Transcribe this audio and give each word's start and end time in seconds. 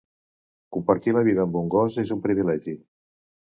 Compartir 0.77 1.13
la 1.17 1.23
vida 1.27 1.43
amb 1.43 1.59
un 1.61 1.69
gos 1.75 1.99
és 2.05 2.15
un 2.17 2.25
privilegi 2.25 2.75